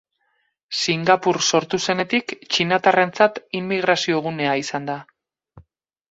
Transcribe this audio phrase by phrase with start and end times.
[0.83, 4.97] Singapur sortu zenetik, txinatarrentzat immigrazio-gunea izan da.